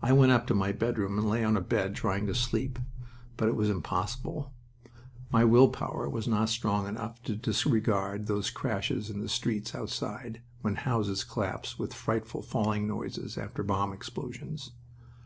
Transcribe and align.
I 0.00 0.14
went 0.14 0.32
up 0.32 0.46
to 0.46 0.64
a 0.64 0.72
bedroom 0.72 1.18
and 1.18 1.28
lay 1.28 1.44
on 1.44 1.54
a 1.54 1.60
bed, 1.60 1.94
trying 1.94 2.26
to 2.28 2.34
sleep. 2.34 2.78
But 3.36 3.46
it 3.46 3.54
was 3.54 3.68
impossible. 3.68 4.54
My 5.30 5.44
will 5.44 5.68
power 5.68 6.08
was 6.08 6.26
not 6.26 6.48
strong 6.48 6.88
enough 6.88 7.22
to 7.24 7.36
disregard 7.36 8.26
those 8.26 8.48
crashes 8.48 9.10
in 9.10 9.20
the 9.20 9.28
streets 9.28 9.74
outside, 9.74 10.40
when 10.62 10.76
houses 10.76 11.24
collapsed 11.24 11.78
with 11.78 11.92
frightful 11.92 12.40
falling 12.40 12.86
noises 12.88 13.36
after 13.36 13.62
bomb 13.62 13.92
explosions. 13.92 14.72